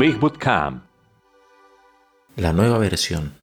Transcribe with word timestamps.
Big 0.00 0.18
Bootcamp. 0.18 0.82
La 2.36 2.54
nueva 2.54 2.78
versión. 2.78 3.34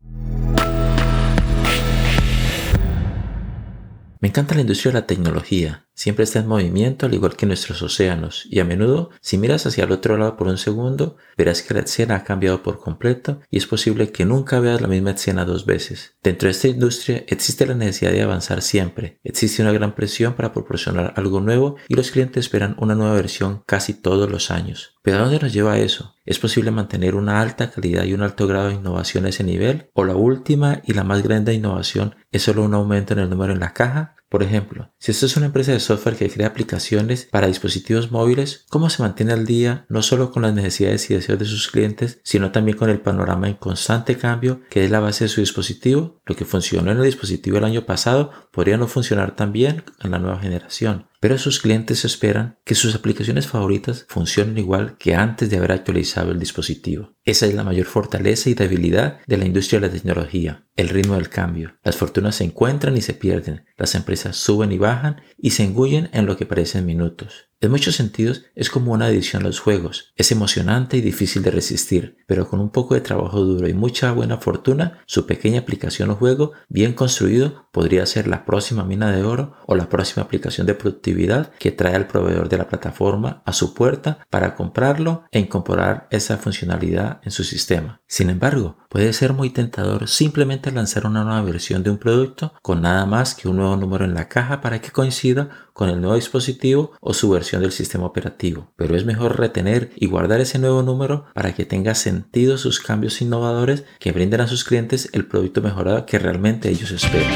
Me 4.20 4.30
encanta 4.30 4.56
la 4.56 4.62
industria 4.62 4.92
de 4.92 5.00
la 5.02 5.06
tecnología. 5.06 5.87
Siempre 5.98 6.26
está 6.26 6.38
en 6.38 6.48
movimiento 6.48 7.08
al 7.08 7.16
igual 7.16 7.36
que 7.36 7.48
nuestros 7.48 7.82
océanos 7.82 8.46
y 8.52 8.60
a 8.60 8.66
menudo 8.66 9.10
si 9.20 9.40
miras 9.40 9.66
hacia 9.66 9.86
el 9.86 9.92
otro 9.92 10.16
lado 10.16 10.38
por 10.38 10.48
un 10.48 10.60
segundo 10.60 11.18
verás 11.36 11.64
que 11.64 11.74
la 11.74 11.80
escena 11.80 12.18
ha 12.18 12.24
cambiado 12.24 12.62
por 12.62 12.78
completo 12.78 13.42
y 13.50 13.58
es 13.58 13.66
posible 13.66 14.12
que 14.12 14.24
nunca 14.24 14.60
veas 14.60 14.80
la 14.80 14.88
misma 14.88 15.10
escena 15.12 15.44
dos 15.44 15.66
veces. 15.66 16.16
Dentro 16.22 16.46
de 16.46 16.52
esta 16.52 16.68
industria 16.68 17.24
existe 17.26 17.66
la 17.66 17.74
necesidad 17.74 18.12
de 18.12 18.22
avanzar 18.22 18.62
siempre, 18.62 19.18
existe 19.24 19.64
una 19.64 19.72
gran 19.72 19.96
presión 19.96 20.36
para 20.36 20.54
proporcionar 20.54 21.16
algo 21.16 21.42
nuevo 21.42 21.78
y 21.88 21.96
los 21.96 22.12
clientes 22.12 22.46
esperan 22.46 22.76
una 22.80 22.94
nueva 22.94 23.16
versión 23.16 23.64
casi 23.66 23.96
todos 23.96 24.30
los 24.30 24.52
años. 24.52 24.98
¿Pero 25.02 25.18
a 25.18 25.22
dónde 25.22 25.40
nos 25.40 25.52
lleva 25.52 25.80
eso? 25.80 26.14
¿Es 26.26 26.38
posible 26.38 26.70
mantener 26.70 27.16
una 27.16 27.42
alta 27.42 27.72
calidad 27.72 28.04
y 28.04 28.14
un 28.14 28.22
alto 28.22 28.46
grado 28.46 28.68
de 28.68 28.76
innovación 28.76 29.26
a 29.26 29.30
ese 29.30 29.46
nivel? 29.46 29.90
¿O 29.94 30.04
la 30.04 30.16
última 30.16 30.82
y 30.86 30.94
la 30.94 31.06
más 31.06 31.24
grande 31.24 31.56
innovación 31.56 32.16
es 32.32 32.44
solo 32.44 32.64
un 32.64 32.74
aumento 32.76 33.14
en 33.14 33.20
el 33.20 33.30
número 33.30 33.54
en 33.54 33.62
la 33.62 33.74
caja? 33.74 34.17
Por 34.30 34.44
ejemplo, 34.44 34.92
si 34.98 35.12
esto 35.12 35.26
es 35.26 35.38
una 35.38 35.46
empresa 35.46 35.72
de 35.72 35.80
software 35.80 36.18
que 36.18 36.30
crea 36.30 36.48
aplicaciones 36.48 37.26
para 37.32 37.48
dispositivos 37.48 38.12
móviles, 38.12 38.66
¿cómo 38.70 38.90
se 38.90 39.02
mantiene 39.02 39.32
al 39.32 39.46
día 39.46 39.86
no 39.88 40.02
solo 40.02 40.32
con 40.32 40.42
las 40.42 40.54
necesidades 40.54 41.10
y 41.10 41.14
deseos 41.14 41.40
de 41.40 41.46
sus 41.46 41.70
clientes, 41.70 42.20
sino 42.24 42.52
también 42.52 42.78
con 42.78 42.90
el 42.90 43.00
panorama 43.00 43.48
en 43.48 43.56
constante 43.56 44.18
cambio 44.18 44.62
que 44.70 44.84
es 44.84 44.92
la 44.92 45.00
base 45.00 45.26
de 45.26 45.30
su 45.30 45.40
dispositivo? 45.40 46.22
Lo 46.26 46.36
que 46.36 46.44
funcionó 46.44 46.92
en 46.92 46.98
el 46.98 47.06
dispositivo 47.06 47.58
el 47.58 47.64
año 47.64 47.86
pasado 47.86 48.32
podría 48.52 48.78
no 48.78 48.88
funcionar 48.88 49.36
tan 49.36 49.54
bien 49.54 49.84
en 50.04 50.12
la 50.12 50.20
nueva 50.20 50.40
generación 50.40 51.08
pero 51.20 51.38
sus 51.38 51.60
clientes 51.60 52.06
esperan 52.06 52.60
que 52.64 52.76
sus 52.76 52.96
aplicaciones 52.96 53.48
favoritas 53.48 54.06
funcionen 54.10 54.58
igual 54.58 54.98
que 54.98 55.16
antes 55.16 55.50
de 55.50 55.58
haber 55.58 55.72
actualizado 55.72 56.32
el 56.32 56.40
dispositivo. 56.40 57.16
Esa 57.24 57.46
es 57.46 57.54
la 57.54 57.64
mayor 57.64 57.86
fortaleza 57.86 58.50
y 58.50 58.54
debilidad 58.54 59.20
de 59.26 59.38
la 59.38 59.46
industria 59.46 59.80
de 59.80 59.88
la 59.88 59.94
tecnología, 59.94 60.66
el 60.76 60.90
ritmo 60.90 61.16
del 61.16 61.30
cambio. 61.30 61.78
Las 61.84 61.98
fortunas 61.98 62.36
se 62.36 62.44
encuentran 62.44 62.96
y 62.96 63.02
se 63.02 63.14
pierden, 63.14 63.66
las 63.78 63.96
empresas 63.96 64.38
suben 64.38 64.72
y 64.72 64.78
bajan 64.78 65.22
y 65.38 65.52
se 65.52 65.64
engullen 65.64 66.10
en 66.14 66.26
lo 66.26 66.38
que 66.38 66.46
parecen 66.46 66.86
minutos. 66.86 67.50
En 67.60 67.72
muchos 67.72 67.96
sentidos 67.96 68.44
es 68.54 68.70
como 68.70 68.92
una 68.92 69.08
adición 69.08 69.42
a 69.42 69.48
los 69.48 69.60
juegos. 69.60 70.14
Es 70.16 70.32
emocionante 70.32 70.96
y 70.96 71.02
difícil 71.02 71.42
de 71.42 71.50
resistir, 71.50 72.18
pero 72.28 72.48
con 72.48 72.60
un 72.60 72.70
poco 72.70 72.94
de 72.94 73.02
trabajo 73.02 73.42
duro 73.42 73.68
y 73.68 73.74
mucha 73.74 74.12
buena 74.12 74.38
fortuna, 74.38 75.00
su 75.08 75.26
pequeña 75.26 75.62
aplicación 75.62 76.12
o 76.12 76.16
juego 76.16 76.52
bien 76.70 76.94
construido 76.94 77.68
podría 77.72 78.06
ser 78.06 78.28
la 78.28 78.46
próxima 78.46 78.84
mina 78.84 79.12
de 79.12 79.24
oro 79.24 79.54
o 79.66 79.76
la 79.76 79.90
próxima 79.90 80.24
aplicación 80.24 80.68
de 80.68 80.76
productividad 80.76 81.52
que 81.58 81.72
trae 81.72 81.96
al 81.96 82.06
proveedor 82.06 82.48
de 82.48 82.60
la 82.60 82.68
plataforma 82.68 83.42
a 83.44 83.54
su 83.54 83.74
puerta 83.74 84.20
para 84.30 84.54
comprarlo 84.54 85.24
e 85.32 85.40
incorporar 85.40 86.08
esa 86.12 86.38
funcionalidad 86.38 87.22
en 87.24 87.32
su 87.32 87.44
sistema. 87.44 88.02
Sin 88.06 88.30
embargo, 88.30 88.78
puede 88.90 89.14
ser 89.14 89.34
muy 89.34 89.50
tentador 89.50 90.08
simplemente 90.08 90.72
lanzar 90.72 91.08
una 91.08 91.24
nueva 91.24 91.42
versión 91.42 91.82
de 91.82 91.90
un 91.90 91.98
producto 91.98 92.54
con 92.62 92.84
nada 92.84 93.06
más 93.08 93.34
que 93.34 93.48
un 93.48 93.58
nuevo 93.58 93.76
número 93.78 94.06
en 94.06 94.14
la 94.14 94.30
caja 94.30 94.62
para 94.62 94.80
que 94.80 94.92
coincida 94.92 95.50
con 95.74 95.90
el 95.90 96.02
nuevo 96.02 96.16
dispositivo 96.16 96.94
o 97.02 97.14
su 97.14 97.30
del 97.56 97.72
sistema 97.72 98.06
operativo. 98.06 98.74
Pero 98.76 98.98
es 98.98 99.06
mejor 99.06 99.40
retener 99.40 99.92
y 99.96 100.08
guardar 100.08 100.42
ese 100.42 100.60
nuevo 100.60 100.84
número 100.84 101.26
para 101.34 101.56
que 101.56 101.66
tenga 101.66 101.96
sentido 101.96 102.58
sus 102.58 102.80
cambios 102.82 103.22
innovadores 103.22 103.86
que 104.00 104.12
brinden 104.12 104.42
a 104.42 104.48
sus 104.48 104.66
clientes 104.66 105.10
el 105.14 105.26
producto 105.26 105.62
mejorado 105.62 106.06
que 106.06 106.20
realmente 106.20 106.70
ellos 106.70 106.92
esperan. 106.92 107.32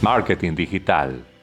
Marketing 0.00 0.54
digital 0.54 1.33